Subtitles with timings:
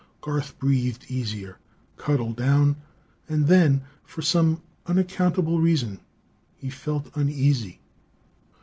[0.19, 1.59] Garth breathed easier,
[1.95, 2.75] cuddled down
[3.29, 5.99] and then, for some unaccountable reason,
[6.55, 7.79] he felt uneasy.